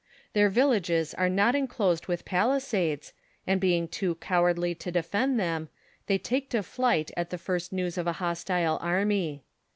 Their 0.33 0.49
villages 0.49 1.13
are 1.13 1.29
not 1.29 1.53
enclosed 1.53 2.07
with 2.07 2.25
palisades, 2.25 3.13
and 3.45 3.61
being 3.61 3.87
too 3.87 4.15
cowardly 4.15 4.73
to 4.73 4.91
defend 4.91 5.39
them, 5.39 5.69
they 6.07 6.17
take 6.17 6.49
to 6.49 6.63
flight 6.63 7.11
at 7.15 7.29
the 7.29 7.37
first 7.37 7.71
news 7.71 7.99
of 7.99 8.07
a 8.07 8.13
hostile 8.17 8.79
army. 8.81 9.43